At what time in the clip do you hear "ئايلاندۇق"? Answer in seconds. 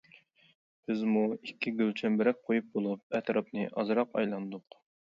4.23-4.83